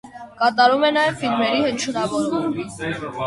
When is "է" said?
0.87-0.89